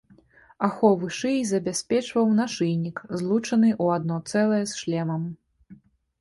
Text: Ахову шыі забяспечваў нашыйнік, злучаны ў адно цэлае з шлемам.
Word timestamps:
Ахову 0.67 1.09
шыі 1.17 1.41
забяспечваў 1.49 2.25
нашыйнік, 2.39 2.97
злучаны 3.21 3.69
ў 3.83 3.99
адно 3.99 4.17
цэлае 4.31 4.63
з 4.73 4.81
шлемам. 4.81 5.29